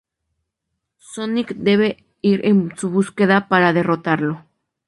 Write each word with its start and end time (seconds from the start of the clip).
Sonic 1.11 1.53
debe 1.57 2.03
ir 2.23 2.43
en 2.47 2.75
su 2.75 2.89
búsqueda 2.89 3.47
para 3.47 3.71
derrotarlo. 3.71 4.43